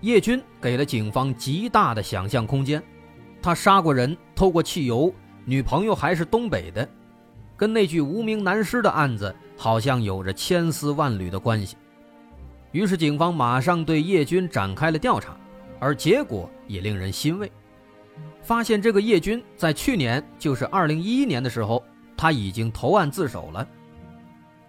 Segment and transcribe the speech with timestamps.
[0.00, 2.82] 叶军给了警方极大的想象空间，
[3.42, 5.12] 他杀过人，偷过汽油，
[5.44, 6.88] 女朋友还是东北的，
[7.56, 11.76] 跟那具无名男尸的案子好像有着千丝万缕的关系。
[12.70, 15.36] 于是，警方马上对叶军展开了调查，
[15.80, 17.50] 而结果也令人欣慰，
[18.42, 21.82] 发现这个叶军在去年，就是二零一一年的时候，
[22.16, 23.66] 他已经投案自首了。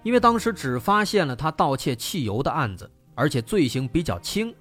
[0.01, 4.55] 因为当时只发现了他盗窃汽油的案子，而且罪行比较轻，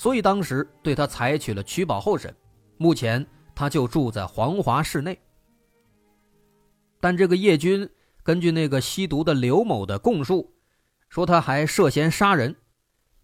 [0.00, 2.34] 所以当时对他采取了取保候审。
[2.78, 5.20] 目前他就住在黄华市内。
[6.98, 7.86] 但这个叶军
[8.22, 10.54] 根据那个吸毒的刘某的供述，
[11.10, 12.56] 说他还涉嫌杀人，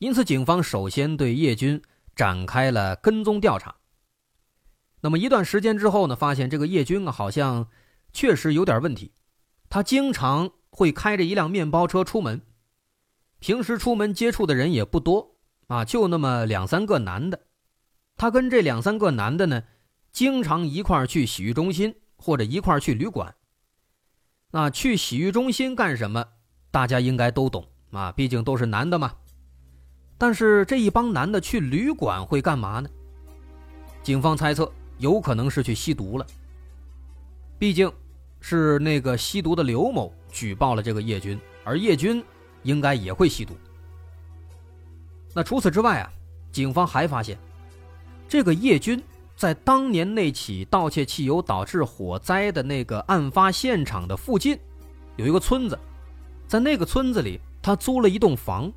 [0.01, 1.81] 因此警方首先对叶军
[2.15, 3.75] 展开了跟踪调查。
[5.01, 7.67] 那么一段时间之后呢，发现这个叶军啊，好像
[8.13, 9.15] 确实有点问题，
[9.71, 10.51] 他经常。
[10.69, 12.43] 会开着一辆面包车出门，
[13.39, 15.36] 平时出门接触的人也不多
[15.67, 17.41] 啊，就那么两三个男的。
[18.17, 19.63] 他跟这两三个男的呢，
[20.13, 23.35] 经常一块去洗浴中心或者一块去旅馆。
[24.51, 26.25] 那去洗浴中心干什么？
[26.71, 29.13] 大家应该都懂啊，毕竟都是男的嘛。
[30.19, 32.89] 但是这一帮男的去旅馆会干嘛呢？
[34.03, 36.27] 警方猜测有可能是去吸毒了。
[37.59, 37.93] 毕竟。
[38.39, 42.23] 是那个吸毒的刘某举报了这个叶军，而叶军
[42.63, 43.57] 应该也会吸毒。
[45.37, 46.11] 那除此之外啊，
[46.51, 47.37] 警方还发现，
[48.27, 49.03] 这个叶军
[49.37, 54.59] 在当年那起盗窃汽油导致火灾的那个案发现场的附近，
[55.17, 55.79] 有一个村子，
[56.49, 58.73] 在那个村子里，他租了一栋房，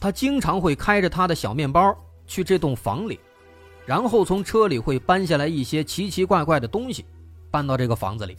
[0.00, 1.96] 他经常会开着他的小面包
[2.26, 3.20] 去这栋房里，
[3.86, 7.04] 然后从车里会搬下来一些奇奇怪怪的东西，
[7.52, 8.36] 搬到这个房子里。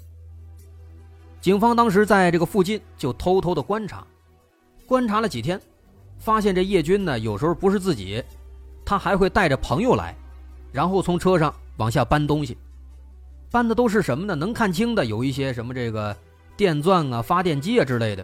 [1.39, 4.05] 警方当时在这个附近就偷偷的观察，
[4.85, 5.57] 观察了几天，
[6.21, 8.23] 发现这叶军呢，有时候不是自己，
[8.85, 10.15] 他还会带着朋友来，
[10.71, 12.55] 然后从车上往下搬东西，
[13.49, 14.35] 搬的都是什么呢？
[14.35, 16.15] 能看清的有一些什么这个
[16.55, 18.23] 电钻啊、发电机啊之类的，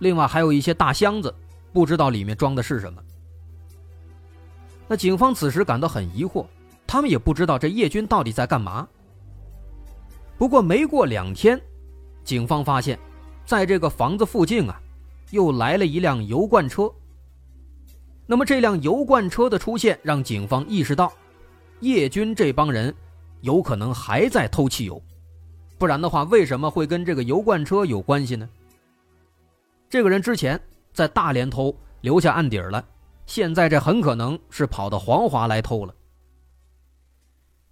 [0.00, 1.32] 另外还有一些大箱子，
[1.72, 3.00] 不知道里面装的是什么。
[4.88, 6.44] 那警方此时感到很疑惑，
[6.88, 8.88] 他们也不知道这叶军到底在干嘛。
[10.36, 11.60] 不过没过两天。
[12.24, 12.98] 警方发现，
[13.46, 14.78] 在这个房子附近啊，
[15.30, 16.92] 又来了一辆油罐车。
[18.30, 21.10] 那么这辆油罐车的出现，让警方意识到，
[21.80, 22.94] 叶军这帮人
[23.40, 25.02] 有可能还在偷汽油，
[25.78, 28.46] 不然的话，为什么会跟这个油罐车有关系呢？
[29.88, 30.60] 这个人之前
[30.92, 32.84] 在大连偷，留下案底儿了，
[33.24, 35.94] 现在这很可能是跑到黄华来偷了。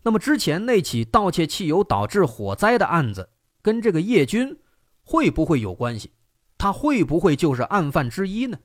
[0.02, 3.28] 那么之前那起盗窃汽油导致火灾的案子。
[3.60, 4.56] 跟这个叶军
[5.02, 6.12] 会不会有关系？
[6.56, 8.56] 他会不会就是案犯之一呢？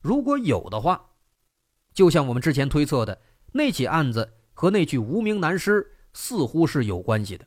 [0.00, 1.10] 如果有的话，
[1.92, 3.20] 就像我们之前推测的，
[3.52, 7.46] 那起案子和那具无名男尸似乎是有关系的。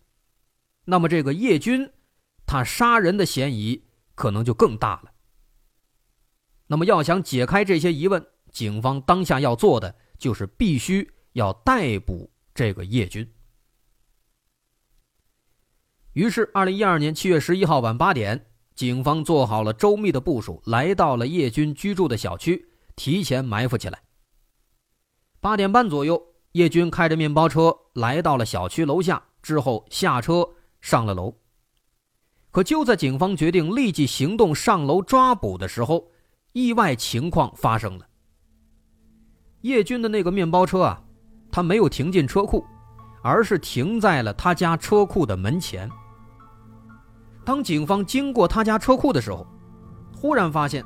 [0.85, 1.91] 那么这个叶军，
[2.45, 5.11] 他杀人的嫌疑可能就更大了。
[6.67, 13.33] 那么要想解开这些疑问，警方当下要做的就是必须要逮捕这个叶军。
[16.13, 24.01] 于是，二零一二年七月十一号晚八点，警方做好了周密的部署，来到了叶军居住的小区，提前埋伏起来。
[25.39, 26.21] 八点半左右，
[26.53, 30.47] 叶军开着面包车来到了小区楼下，之后下车
[30.81, 31.35] 上了楼。
[32.49, 36.07] 可就在警方决定立即行动上楼抓捕的时候，
[36.53, 38.07] 意外情况发生了。
[39.61, 41.03] 叶军的那个面包车啊，
[41.51, 42.65] 他没有停进车库，
[43.23, 45.89] 而是停在了他家车库的门前。
[47.45, 49.45] 当警方经过他家车库的时候，
[50.15, 50.83] 忽然发现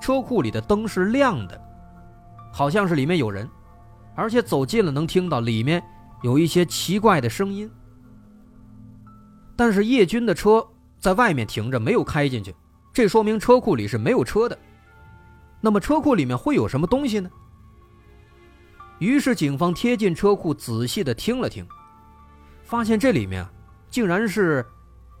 [0.00, 1.60] 车库里的灯是亮的，
[2.52, 3.48] 好像是里面有人，
[4.16, 5.80] 而且走近了能听到里面
[6.22, 7.70] 有一些奇怪的声音。
[9.54, 10.66] 但是叶军的车
[10.98, 12.52] 在外面停着，没有开进去，
[12.92, 14.58] 这说明车库里是没有车的。
[15.60, 17.30] 那么车库里面会有什么东西呢？
[18.98, 21.64] 于是警方贴近车库仔细的听了听，
[22.64, 23.46] 发现这里面，
[23.88, 24.66] 竟然是。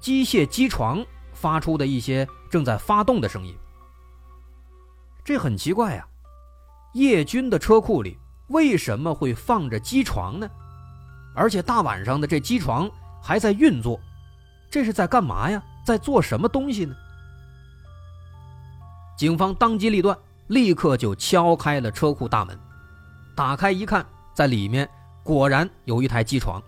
[0.00, 3.54] 机械机床发出的一些正在发动的声音，
[5.22, 6.06] 这很奇怪呀。
[6.94, 8.18] 叶军的车库里
[8.48, 10.50] 为什么会放着机床呢？
[11.36, 12.90] 而且大晚上的，这机床
[13.22, 14.00] 还在运作，
[14.70, 15.62] 这是在干嘛呀？
[15.84, 16.94] 在做什么东西呢？
[19.16, 20.18] 警方当机立断，
[20.48, 22.58] 立刻就敲开了车库大门，
[23.36, 24.04] 打开一看，
[24.34, 24.88] 在里面
[25.22, 26.60] 果然有一台机床，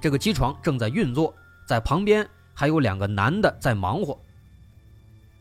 [0.00, 1.34] 这个机床正在运作，
[1.68, 4.18] 在旁边还有两个男的在忙活。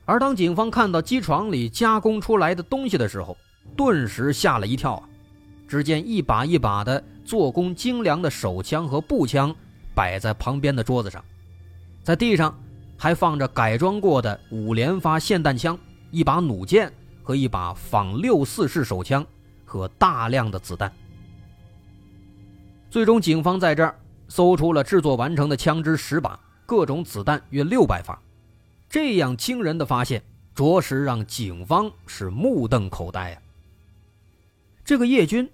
[0.03, 3.35] 而当警方看到机床里加工出来的东西的时候，
[3.75, 5.09] 顿时吓了一跳啊！
[5.67, 9.55] 只见一把一把的做工精良的手枪和步枪
[9.95, 11.23] 摆在旁边的桌子上，
[12.03, 12.55] 在地上
[12.97, 15.75] 还放着改装过的五连发霰弹枪、
[16.11, 19.25] 一把弩箭和一把仿六四式手枪
[19.65, 20.93] 和大量的子弹。
[22.91, 23.97] 最终，警方在这儿
[24.27, 28.19] 搜出了制作完成的枪支十把，各种子弹约六百发。
[28.89, 30.23] 这样惊人的发现，
[30.53, 33.37] 着实让警方是目瞪口呆呀。
[34.83, 35.49] 这个叶军，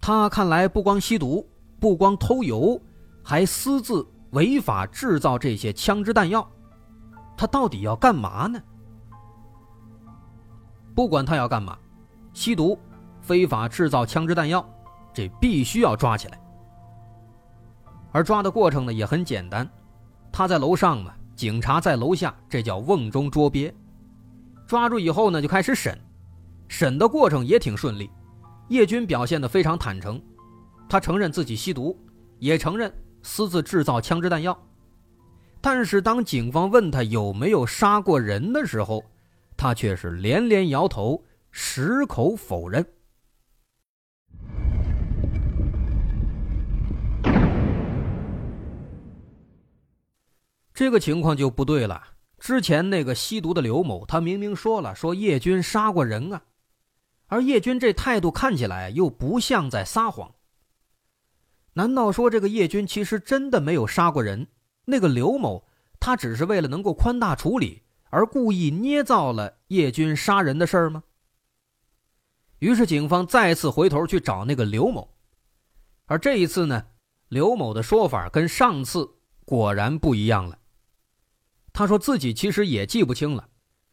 [0.00, 1.46] 他看来不光吸毒，
[1.78, 2.80] 不光偷油，
[3.22, 6.48] 还私自违法制造这些枪支弹药。
[7.36, 8.62] 他到底要干嘛呢？
[10.94, 11.78] 不管他要干嘛，
[12.32, 12.78] 吸毒、
[13.20, 14.66] 非法制造枪支弹药，
[15.12, 16.40] 这必须要抓起来。
[18.10, 19.68] 而抓的过程呢也很简单，
[20.32, 23.72] 他在楼上嘛，警察在楼下，这叫瓮中捉鳖。
[24.66, 25.96] 抓住以后呢，就开始审，
[26.66, 28.10] 审的过程也挺顺利。
[28.68, 30.20] 叶军表现得非常坦诚，
[30.88, 31.94] 他承认自己吸毒，
[32.38, 32.90] 也承认
[33.22, 34.58] 私自制造枪支弹药。
[35.60, 39.04] 但是当警方问他有没有杀过人的时候，
[39.56, 42.84] 他却是连连摇头，矢口否认。
[50.74, 52.02] 这个情况就不对了。
[52.38, 56.42] 之前那个吸毒的刘某，他明明说了，说叶军杀过人啊。
[57.26, 60.34] 而叶军这态度看起来又不像在撒谎。
[61.74, 64.48] 难道说这个叶军其实真的没有杀过人？
[64.84, 65.64] 那个刘某
[66.00, 71.04] 他只是为了能够宽大处理而故意捏造了叶军杀人的事儿吗？
[72.58, 75.14] 于是警方再次回头去找那个刘某，
[76.06, 76.86] 而这一次呢，
[77.28, 79.08] 刘某的说法跟上次
[79.44, 80.58] 果然不一样了。
[81.72, 83.48] 他说自己其实也记不清了，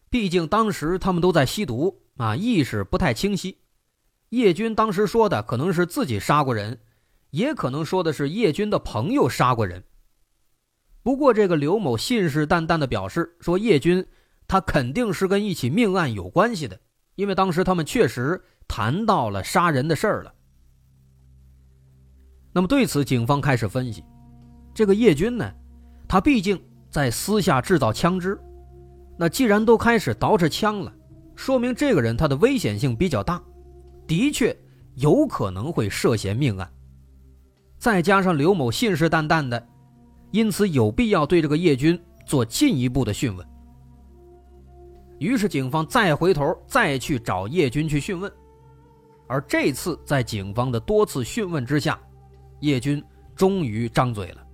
[0.10, 2.04] 毕竟当时他们都在吸毒。
[2.18, 3.58] 啊，意识不太清晰。
[4.28, 6.78] 叶军当时说的可能是自己杀过人，
[7.30, 9.82] 也可能说的是叶军的朋友杀过人。
[11.02, 14.06] 不过，这个刘某信誓旦旦的表示说，叶军
[14.50, 16.78] 他肯定是跟一起命案有关系的，
[17.16, 20.34] 因为当时他们确实谈到了杀人的事儿了。
[22.52, 24.04] 那么，对此，警方开始分析，
[24.74, 25.50] 这个叶军呢，
[26.06, 28.40] 他毕竟在私下制造枪支，
[29.18, 30.94] 那既然都开始捯饬枪了。
[31.36, 33.42] 说明这个人他的危险性比较大，
[34.06, 34.56] 的确
[34.96, 36.70] 有可能会涉嫌命案。
[37.78, 39.68] 再加上刘某信誓旦旦的，
[40.32, 43.48] 因此有必要对这个叶军做进一步的讯问。
[45.18, 48.30] 于是警方再回头再去找叶军去讯问，
[49.28, 51.98] 而这次在警方的多次讯问之下，
[52.60, 53.02] 叶军
[53.34, 54.46] 终于张嘴了。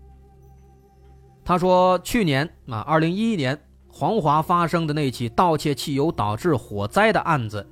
[1.45, 7.65] 他说：“去年啊，二零一一年。”黄华发生的那起盗窃汽油导致火灾的案子，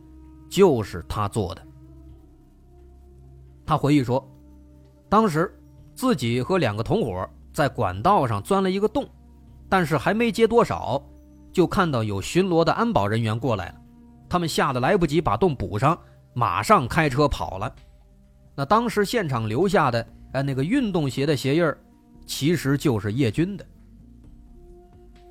[0.49, 1.61] 就是他做的。
[3.65, 4.25] 他回忆说，
[5.09, 5.53] 当时
[5.93, 9.05] 自己和两个同伙在管道上钻了一个洞，
[9.67, 11.03] 但是还没接多少，
[11.51, 13.75] 就看到有巡逻的安保人员过来了，
[14.29, 15.99] 他们吓得来不及把洞补上，
[16.33, 17.75] 马上开车跑了。
[18.55, 21.75] 那当时现场留下的哎那个运动鞋的鞋印
[22.25, 23.65] 其实就是叶军的。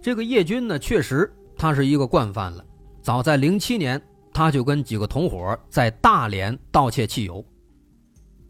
[0.00, 2.64] 这个叶军呢，确实他是一个惯犯了。
[3.00, 4.00] 早在零七年，
[4.32, 7.44] 他就跟几个同伙在大连盗窃汽油。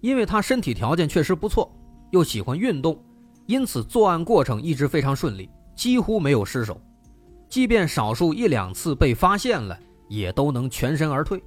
[0.00, 1.72] 因为他身体条件确实不错，
[2.10, 3.00] 又喜欢运动，
[3.46, 6.80] 因此作案过程一直非常顺利，几乎没有失手。
[7.48, 11.42] 即便少数一两次被发现了，也都能全身而退。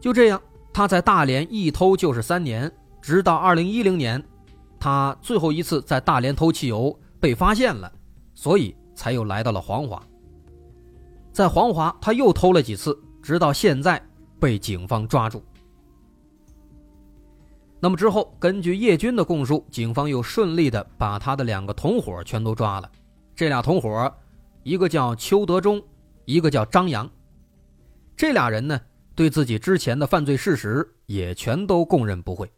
[0.00, 4.22] 就这样，他在大连一偷就是三年，直到二零一零年，
[4.80, 7.92] 他最后一次在大连偷汽油被发现了。
[8.32, 10.02] 所以才又来到了黄华。
[11.30, 14.02] 在黄华，他又偷了几次，直到现在
[14.38, 15.44] 被警方抓住。
[17.80, 22.90] 那么之后，根据叶军的供述，警方又顺利的把他的两个同伙全都抓了。
[23.36, 24.10] 这俩同伙，
[24.62, 25.82] 一个叫邱德忠，
[26.24, 27.10] 一个叫张扬。
[28.16, 28.80] 这俩人呢，
[29.14, 32.50] 对自己之前的犯罪事实也全都供认不讳。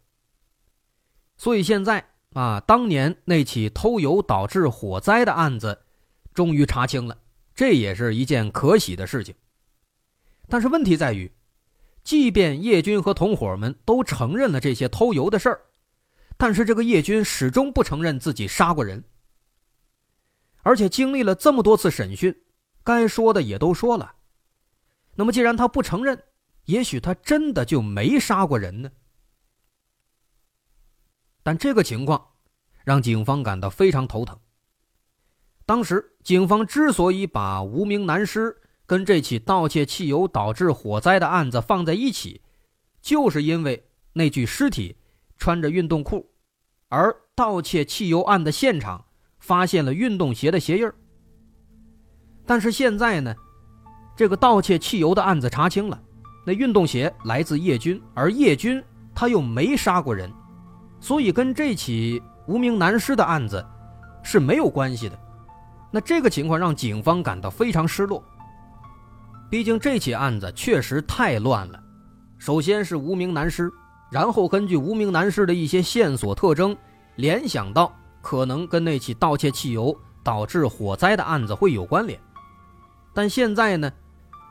[1.36, 2.11] 所以现在。
[2.34, 5.82] 啊，当年那起偷油导致火灾的案子，
[6.32, 7.18] 终于查清了，
[7.54, 9.34] 这也是一件可喜的事情。
[10.48, 11.30] 但是问题在于，
[12.02, 15.60] 即便叶军和同伙们都承认了这些偷油的事儿，
[16.36, 19.04] 但是这个叶军始终不承认自己杀过人。
[20.62, 22.34] 而且经历了这么多次审讯，
[22.82, 24.14] 该说的也都说了。
[25.16, 26.22] 那么既然他不承认，
[26.64, 28.90] 也许他真的就没杀过人呢？
[31.42, 32.28] 但这个情况
[32.84, 34.38] 让警方感到非常头疼。
[35.66, 38.56] 当时警方之所以把无名男尸
[38.86, 42.42] 跟这起盗窃汽油导致火灾的案子放在一起，
[43.00, 44.96] 就是因为那具尸体
[45.38, 46.30] 穿着运动裤，
[46.88, 49.06] 而盗窃汽油案的现场。
[49.42, 50.88] 发现了运动鞋的鞋印
[52.46, 53.34] 但是现在呢，
[54.16, 56.00] 这个盗窃汽油的案子查清了，
[56.46, 58.80] 那运动鞋来自叶军，而叶军
[59.12, 60.32] 他又没杀过人，
[61.02, 63.62] 所以跟这起无名男尸的案子
[64.22, 65.18] 是没有关系的。
[65.90, 68.24] 那这个情况让警方感到非常失落。
[69.50, 71.82] 毕竟这起案子确实太乱了，
[72.38, 73.70] 首先是无名男尸，
[74.10, 76.74] 然后根据无名男尸的一些线索特征
[77.16, 77.92] 联想到。
[78.24, 79.92] 可能跟那起盗窃汽油
[80.22, 82.16] 导致火灾的案子会有关联，
[83.12, 83.92] 但现在呢，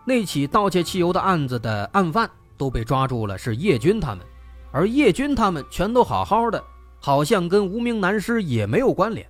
[0.03, 4.25] 那起盗窃汽油的案子的案犯都被抓住了，是叶军他们，
[4.71, 6.63] 而叶军他们全都好好的，
[6.99, 9.27] 好像跟无名男尸也没有关联。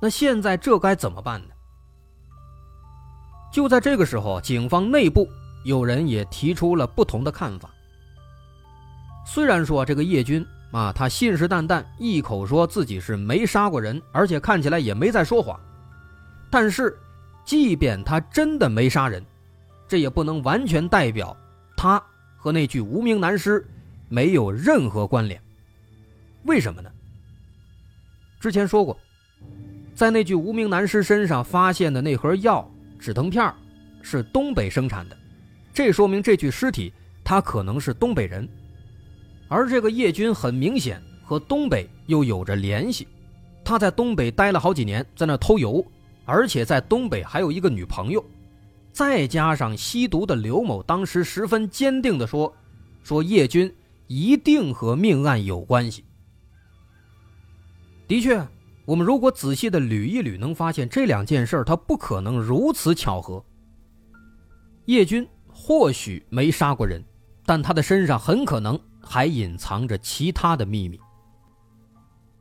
[0.00, 1.54] 那现在这该怎么办呢？
[3.52, 5.28] 就在这个时候，警方内部
[5.64, 7.70] 有人也提出了不同的看法。
[9.26, 10.46] 虽然说这个叶军。
[10.72, 15.58] 啊，他信誓旦旦，一口说自己是没杀过人，而且看起来也没在说谎。
[16.48, 16.96] 但是，
[17.44, 19.20] 即便他真的没杀人，
[19.88, 21.36] 这也不能完全代表
[21.76, 22.00] 他
[22.36, 23.68] 和那具无名男尸
[24.10, 25.40] 没有任何关联。
[26.44, 26.90] 为什么呢？
[28.38, 28.98] 之前说过，
[29.94, 33.54] 在那具无名男尸身上发现的那盒药止疼片
[34.02, 35.16] 是东北生产的，
[35.72, 38.48] 这说明这具尸体他可能是东北人。
[39.48, 43.06] 而这个叶军很明显和东北又有着联系，
[43.64, 45.84] 他在东北待了好几年，在那偷油，
[46.24, 48.24] 而且在东北还有一个女朋友，
[48.92, 52.52] 再加上吸毒的刘某当时十分坚定地说
[53.04, 53.72] ：“说叶军
[54.10, 56.04] 一定和命案有关系。”
[58.08, 58.44] 的确，
[58.84, 63.44] 我们如果仔细的捋一捋，能发现这两件事它不可能如此巧合。
[64.86, 67.04] 叶军或许没杀过人，
[67.46, 68.76] 但他的身上很可能。
[69.02, 71.00] 还隐藏着其他的秘密。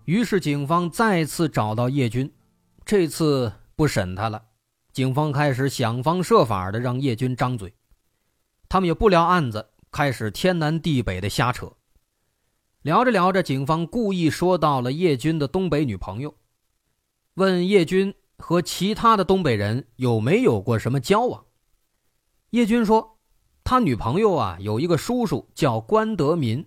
[0.05, 2.31] 于是，警方再次找到叶军，
[2.85, 4.43] 这次不审他了。
[4.91, 7.73] 警方开始想方设法的让叶军张嘴，
[8.67, 11.73] 他们也不聊案子，开始天南地北的瞎扯。
[12.81, 16.35] 聊着聊着，警方故意说到了叶军的东北女朋友，
[17.35, 21.45] 问叶军和其他的东北人有没有过什么交往。
[22.51, 23.15] 叶军说。
[23.61, 26.65] 他女朋友啊，有一个叔叔叫关德民，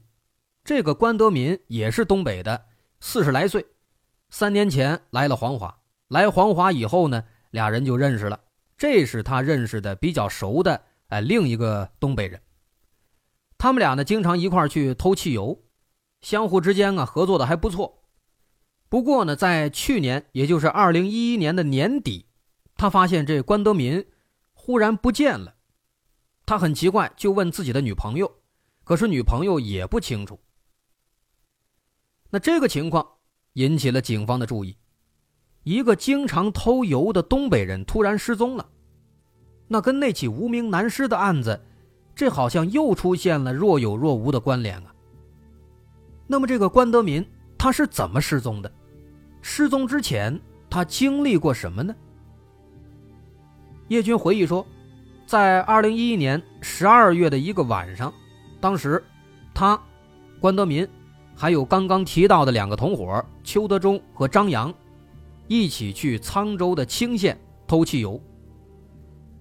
[0.62, 2.66] 这个关德民也是东北的，
[3.00, 3.66] 四十来岁，
[4.30, 5.76] 三年前来了黄华。
[6.06, 8.38] 来黄华以后呢，俩人就认识了。
[8.78, 12.40] 这是他认识的比较熟的哎另一个东北人。
[13.62, 15.62] 他们俩呢，经常一块去偷汽油，
[16.20, 18.02] 相互之间啊合作的还不错。
[18.88, 22.26] 不过呢，在去年，也就是二零一一年的年底，
[22.76, 24.04] 他发现这关德民
[24.52, 25.54] 忽然不见了。
[26.44, 28.32] 他很奇怪，就问自己的女朋友，
[28.82, 30.40] 可是女朋友也不清楚。
[32.30, 33.06] 那这个情况
[33.52, 34.76] 引起了警方的注意，
[35.62, 38.68] 一个经常偷油的东北人突然失踪了，
[39.68, 41.64] 那跟那起无名男尸的案子，
[42.14, 44.94] 这好像又出现了若有若无的关联啊。
[46.26, 47.24] 那么这个关德民
[47.58, 48.70] 他是怎么失踪的？
[49.40, 50.38] 失踪之前
[50.70, 51.94] 他经历过什么呢？
[53.88, 54.66] 叶军回忆说。
[55.24, 58.12] 在二零一一年十二月的一个晚上，
[58.60, 59.02] 当时，
[59.54, 59.80] 他，
[60.40, 60.86] 关德民，
[61.34, 64.74] 还有刚刚提到的两个同伙邱德忠和张扬，
[65.48, 68.20] 一起去沧州的青县偷汽油。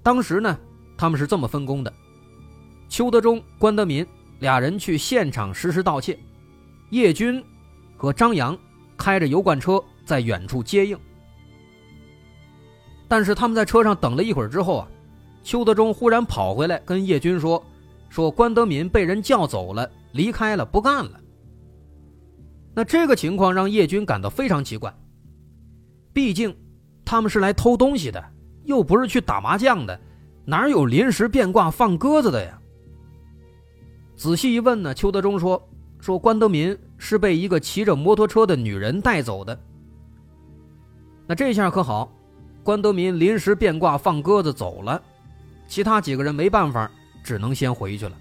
[0.01, 0.57] 当时呢，
[0.97, 1.93] 他们是这么分工的：
[2.91, 4.05] 邱德忠、关德民
[4.39, 6.19] 俩人去现场实施盗窃，
[6.89, 7.41] 叶军
[7.95, 8.55] 和张扬
[8.97, 10.99] 开着油罐车在远处接应。
[13.07, 14.87] 但是他们在车上等了一会儿之后啊。
[15.41, 17.63] 邱德忠忽然跑回来跟叶军说
[18.09, 21.19] ：“说关德民被人叫走了，离开了，不干了。”
[22.75, 24.93] 那这个情况让叶军感到非常奇怪。
[26.13, 26.55] 毕竟，
[27.03, 28.23] 他们是来偷东西的，
[28.65, 29.99] 又不是去打麻将的，
[30.45, 32.60] 哪有临时变卦放鸽子的呀？
[34.21, 35.67] 仔细一问呢，邱德忠说
[35.99, 39.59] ：“说关德民是被一个骑着摩托车的女人带走的。”
[41.25, 42.13] 那这下可好，
[42.61, 45.01] 关德民临时变卦放鸽子走了。
[45.67, 46.91] 其他几个人没办法，
[47.23, 48.15] 只能先回去了。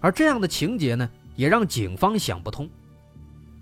[0.00, 2.68] 而这样的情节呢，也让警方想不通：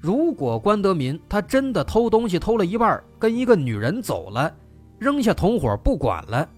[0.00, 4.56] 如果关德民他真的偷东西偷了一半，跟一个女人走了，
[4.98, 6.48] 扔下同伙不管了，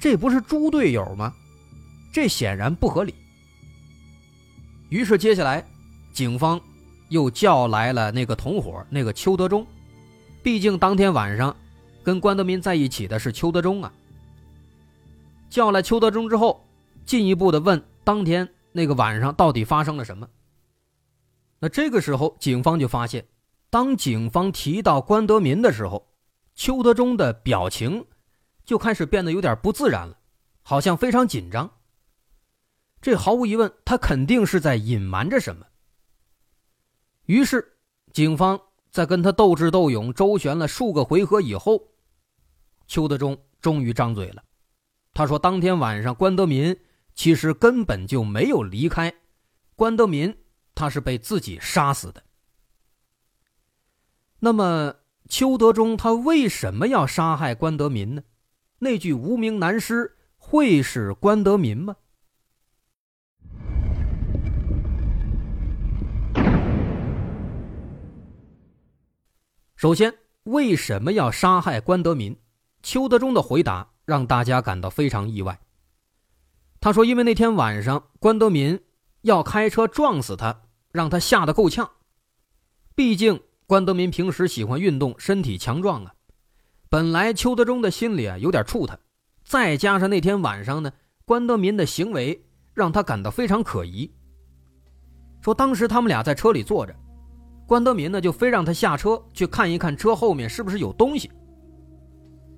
[0.00, 1.32] 这不是猪队友吗？
[2.12, 3.14] 这显然不合理。
[4.88, 5.64] 于是接下来，
[6.12, 6.60] 警方
[7.08, 9.66] 又叫来了那个同伙，那个邱德忠。
[10.42, 11.56] 毕竟当天晚上
[12.02, 13.92] 跟关德民在一起的是邱德忠啊。
[15.48, 16.64] 叫来邱德忠之后，
[17.04, 20.28] 进一步的问当天那个晚上到底发生了什么。
[21.60, 23.26] 那这个时候，警方就发现，
[23.70, 26.06] 当警方提到关德民的时候，
[26.54, 28.04] 邱德忠的表情
[28.64, 30.18] 就开始变得有点不自然了，
[30.62, 31.70] 好像非常紧张。
[33.04, 35.66] 这毫无疑问，他肯定是在隐瞒着什么。
[37.26, 37.76] 于是，
[38.14, 38.58] 警方
[38.90, 41.78] 在跟他斗智斗勇、周旋了数个回合以后，
[42.86, 44.42] 邱德忠终于张嘴了。
[45.12, 46.74] 他说：“当天晚上，关德民
[47.14, 49.12] 其实根本就没有离开，
[49.76, 50.34] 关德民
[50.74, 52.22] 他是被自己杀死的。
[54.38, 54.94] 那么，
[55.28, 58.22] 邱德忠他为什么要杀害关德民呢？
[58.78, 61.96] 那具无名男尸会是关德民吗？”
[69.84, 70.14] 首先，
[70.44, 72.34] 为什么要杀害关德民？
[72.82, 75.60] 邱德忠的回答让大家感到非常意外。
[76.80, 78.80] 他说：“因为那天晚上关德民
[79.20, 81.90] 要开车撞死他，让他吓得够呛。
[82.94, 86.14] 毕竟关德民平时喜欢运动，身体强壮啊。
[86.88, 88.98] 本来邱德忠的心里啊有点怵他，
[89.44, 90.90] 再加上那天晚上呢，
[91.26, 94.10] 关德民的行为让他感到非常可疑。
[95.42, 96.96] 说当时他们俩在车里坐着。”
[97.66, 101.30] 关德民呢，就非让他下车去看一看车后面是不是有东西。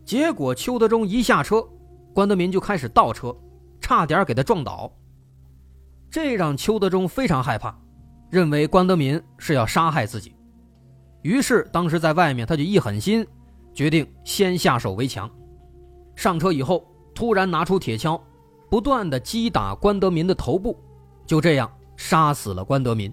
[0.05, 1.65] 结果邱德忠一下车，
[2.13, 3.37] 关德民就开始倒车，
[3.81, 4.93] 差点给他撞倒。
[6.11, 7.77] 这让邱德忠非常害怕，
[8.31, 10.35] 认为关德民是要杀害自己。
[11.23, 13.27] 于是当时在外面，他就一狠心，
[13.75, 15.31] 决定先下手为强。
[16.15, 18.21] 上车以后，突然拿出铁锹，
[18.71, 20.77] 不断的击打关德民的头部，
[21.27, 23.13] 就这样杀死了关德民。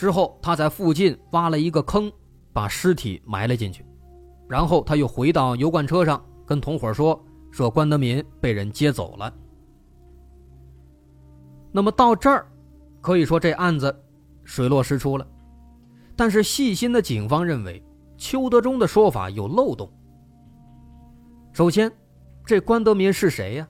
[0.00, 2.10] 之后，他在附近挖了一个坑，
[2.54, 3.84] 把尸体埋了进去。
[4.48, 9.30] 然后他又回到油罐车上，跟同伙说：“说关德民被人接走了。”
[11.70, 12.50] 那么到这儿，
[13.02, 13.94] 可以说这案子
[14.42, 15.26] 水落石出了。
[16.16, 17.84] 但是细心的警方认为，
[18.16, 19.92] 邱德忠的说法有漏洞。
[21.52, 21.92] 首先，
[22.46, 23.68] 这关德民是谁呀？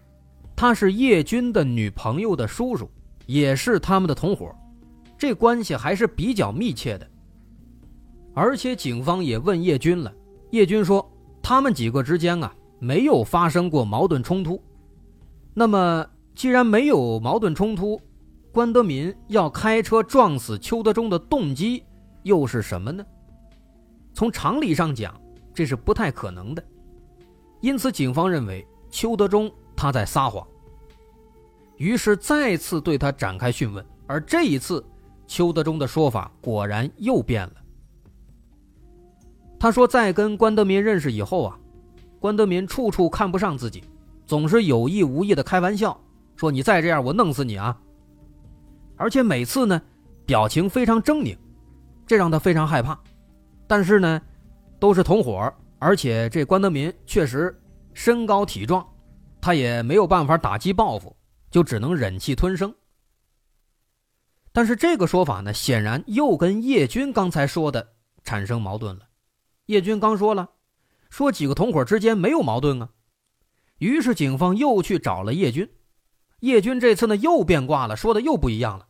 [0.55, 2.89] 他是叶军的女朋友的叔叔，
[3.27, 4.55] 也是他们的同伙。
[5.21, 7.07] 这关系还是比较密切的，
[8.33, 10.11] 而且警方也问叶军了，
[10.51, 11.07] 叶军说
[11.43, 14.59] 他们几个之间啊没有发生过矛盾冲突。
[15.53, 18.01] 那么既然没有矛盾冲突，
[18.51, 21.85] 关德民要开车撞死邱德忠的动机
[22.23, 23.05] 又是什么呢？
[24.15, 25.15] 从常理上讲，
[25.53, 26.65] 这是不太可能的。
[27.61, 30.49] 因此，警方认为邱德忠他在撒谎。
[31.77, 34.83] 于是再次对他展开讯问，而这一次。
[35.31, 37.53] 邱德忠的说法果然又变了。
[39.61, 41.57] 他说，在跟关德民认识以后啊，
[42.19, 43.85] 关德民处处看不上自己，
[44.27, 45.97] 总是有意无意的开玩笑，
[46.35, 47.81] 说你再这样，我弄死你啊！
[48.97, 49.81] 而且每次呢，
[50.27, 51.39] 表情非常狰狞，
[52.09, 52.99] 这让他非常害怕。
[53.69, 54.21] 但是呢，
[54.81, 57.57] 都是同伙，而且这关德民确实
[57.95, 58.85] 身高体壮，
[59.41, 61.15] 他也没有办法打击报复，
[61.53, 62.75] 就只能忍气吞声。
[64.53, 69.09] 但是这个说法呢，显然又跟叶军刚才说的产生矛盾了。
[69.67, 70.51] 叶军刚说了，
[71.09, 72.89] 说几个同伙之间没有矛盾啊。
[73.79, 75.71] 于是警方又去找了叶军，
[76.41, 78.89] 叶军这次呢又变卦了，说的又不一样了。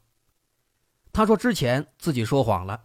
[1.12, 2.84] 他说之前自己说谎了，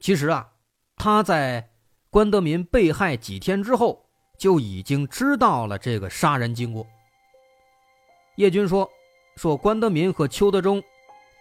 [0.00, 0.52] 其实啊，
[0.96, 1.72] 他在
[2.08, 6.86] 关德民被害几天之后就已经知道了这个杀人经过。
[8.36, 8.88] 叶军说，
[9.36, 10.82] 说关德民和邱德忠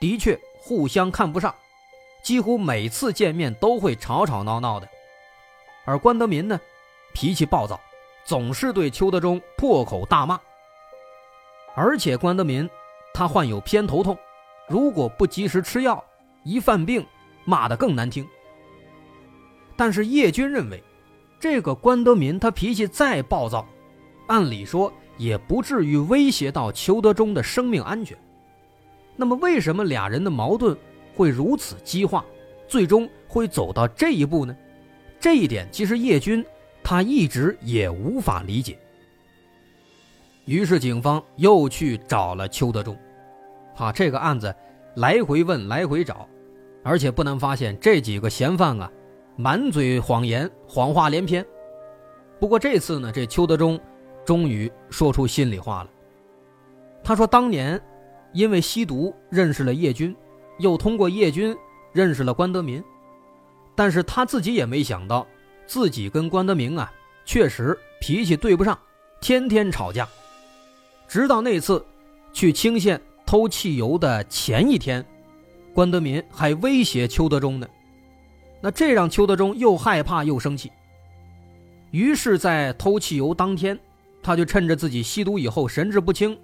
[0.01, 0.38] 的确。
[0.67, 1.56] 互相看不上，
[2.21, 4.89] 几乎每次见面都会吵吵闹闹的。
[5.86, 6.60] 而关德民呢，
[7.13, 7.80] 脾气暴躁，
[8.25, 10.38] 总是对邱德忠破口大骂。
[11.73, 12.69] 而且关德民
[13.13, 14.17] 他患有偏头痛，
[14.67, 16.03] 如果不及时吃药，
[16.43, 17.06] 一犯病
[17.45, 18.27] 骂得更难听。
[19.77, 20.84] 但是叶军认为，
[21.39, 23.65] 这个关德民他脾气再暴躁，
[24.27, 28.17] 按理说也不至于威胁到邱德忠的生命安全。
[29.17, 30.77] 那么，为什么俩人的矛盾
[31.15, 32.23] 会如此激化，
[32.67, 34.56] 最终会走到这一步呢？
[35.19, 36.45] 这一点其实叶军
[36.84, 38.77] 他一直也无法理解。
[40.45, 42.95] 于是，警方又去找了邱德忠，
[43.75, 44.56] 啊，这个案子
[44.95, 46.30] 来回问，来回找，
[46.84, 48.89] 而且不难发现这几个嫌犯啊，
[49.36, 51.45] 满嘴谎言，谎话连篇。
[52.39, 53.80] 不过这次呢，这邱德忠
[54.23, 55.89] 终于说出心里话了。
[57.03, 57.82] 他说，当年
[58.38, 60.15] 因为吸毒认识了叶军，
[60.60, 61.58] 又通过叶军
[61.91, 62.84] 认识了关德民，
[63.76, 65.26] 但是他自己也没想到，
[65.65, 66.93] 自己跟关德明啊，
[67.26, 68.78] 确实脾气对不上，
[69.19, 70.08] 天天吵架。
[71.08, 71.84] 直到那次
[72.32, 73.02] 去青县。
[73.26, 75.06] 偷汽油的前一天，
[75.73, 77.67] 关德民还威胁邱德忠呢，
[78.62, 80.71] 那这让邱德忠又害怕又生气。
[81.91, 83.78] 于是，在偷汽油当天，
[84.23, 86.39] 他就趁着自己吸毒以后神志不清，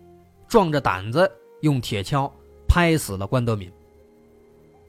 [0.45, 1.31] 壮着胆子
[1.63, 2.31] 用铁锹
[2.67, 3.69] 拍死了关德民。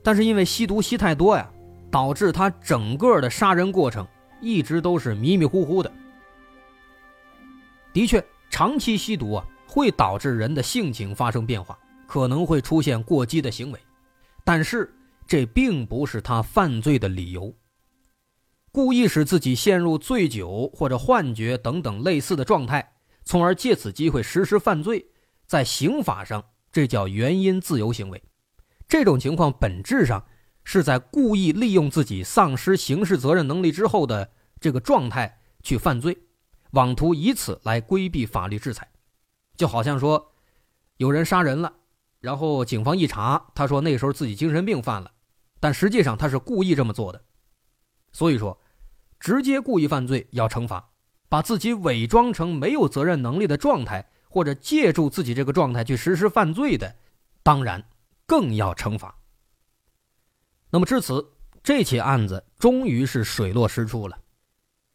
[0.03, 1.51] 但是因为吸毒吸太多呀，
[1.91, 4.07] 导致他整个的杀人过程
[4.41, 5.91] 一直都是迷迷糊糊的。
[7.93, 11.79] 的确，长期吸毒啊，会导致人的性情发生变化。
[12.07, 13.81] 可能会出现过激的行为，
[14.45, 14.95] 但是
[15.27, 17.53] 这并不是他犯罪的理由。
[18.71, 22.93] 故意使自己陷入醉酒或者幻觉等等类似的状态，
[23.25, 25.05] 从而借此机会实施犯罪，
[25.47, 28.21] 在刑法上这叫原因自由行为。
[28.89, 30.27] 这种情况本质上
[30.65, 36.19] 是在故意利用自己丧失刑事责任能力之后的这个状态去犯罪，
[36.73, 38.91] 妄图以此来规避法律制裁，
[39.57, 40.33] 就好像说
[40.97, 41.73] 有人杀人了。
[42.19, 45.13] 然后警方一查，他说那时候自己精神病犯了，
[45.61, 47.23] 但实际上他是故意这么做的。
[48.11, 48.61] 所以说，
[49.21, 50.91] 直接故意犯罪要惩罚，
[51.29, 56.93] 把自己伪装成没有责任能力的状态，或者借助自己这个状态去实施犯罪的，
[57.45, 57.81] 当然
[58.27, 59.17] 更要惩罚。
[60.71, 61.25] 那么至此，
[61.63, 64.19] 这起案子终于是水落石出了。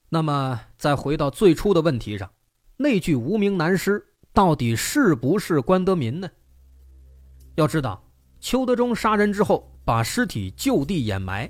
[0.09, 2.29] 那么再回到最初的问题上，
[2.75, 6.29] 那具无名男尸到底是不是关德民呢？
[7.55, 8.03] 要知道，
[8.41, 11.49] 邱德忠杀人之后把尸体就地掩埋，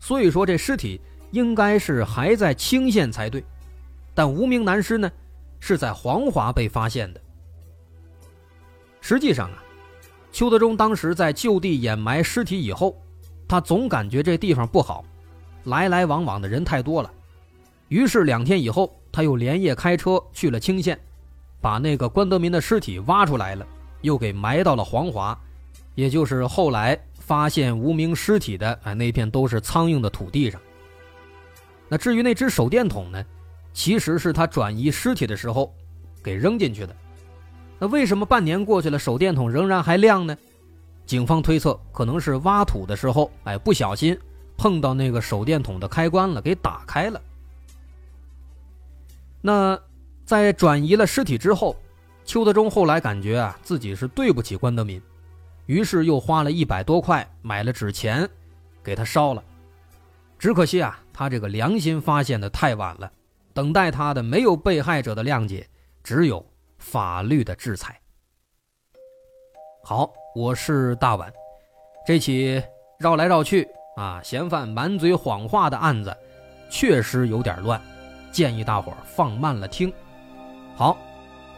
[0.00, 3.44] 所以说这尸体应该是还在青县才对。
[4.12, 5.08] 但无名男尸呢，
[5.60, 7.22] 是在黄华被发现的。
[9.08, 9.64] 实际上啊，
[10.32, 12.94] 邱德忠当时在就地掩埋尸体以后，
[13.48, 15.02] 他总感觉这地方不好，
[15.64, 17.10] 来来往往的人太多了。
[17.88, 21.00] 于是两天以后，他又连夜开车去了清县，
[21.58, 23.66] 把那个关德民的尸体挖出来了，
[24.02, 25.34] 又给埋到了黄华。
[25.94, 30.60] 也就是后来发现无名尸体的哎，那片都是苍蝇的土地上。
[31.88, 33.24] 那至于那只手电筒呢，
[33.72, 35.74] 其实是他转移尸体的时候
[36.22, 36.94] 给扔进去的。
[37.78, 40.36] 那为什么半年过去了，手电筒仍然还亮呢？
[41.06, 44.18] 警方推测可能是挖土的时候哎不小心
[44.58, 47.20] 碰到那个手电筒的开关了，给打开了。
[49.40, 49.78] 那
[50.26, 51.76] 在转移了尸体之后，
[52.24, 55.00] 邱德忠后来感觉啊自己是对不起关德民。
[55.66, 58.28] 于是又花了一百多块买了纸钱，
[58.82, 59.42] 给他烧了。
[60.38, 63.10] 只可惜啊，他这个良心发现的太晚了，
[63.52, 65.68] 等待他的没有被害者的谅解，
[66.02, 66.44] 只有
[66.78, 68.00] 法律的制裁。
[69.84, 71.32] 好，我是大碗，
[72.06, 72.62] 这起
[72.98, 76.16] 绕来绕去啊，嫌犯满嘴谎话的案子，
[76.70, 77.80] 确实有点乱，
[78.32, 79.92] 建议大伙儿放慢了听。
[80.74, 80.96] 好。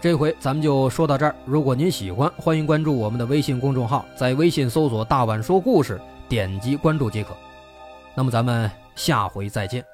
[0.03, 1.37] 这回咱们就说到这儿。
[1.45, 7.37] 如果您喜欢，欢迎关注我们的微信公众号，在微信搜索“大碗说故事”，点击关注即可。
[8.15, 9.85] 那么咱们下回再见。